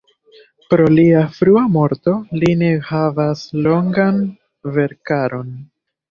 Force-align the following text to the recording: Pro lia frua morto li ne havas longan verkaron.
Pro 0.73 0.85
lia 0.93 1.19
frua 1.33 1.61
morto 1.75 2.13
li 2.43 2.49
ne 2.61 2.69
havas 2.87 3.43
longan 3.67 4.17
verkaron. 4.79 5.53